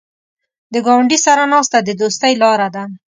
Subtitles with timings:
[0.73, 2.83] د ګاونډي سره ناسته د دوستۍ لاره ده